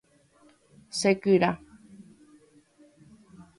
[0.99, 1.51] Chekyra.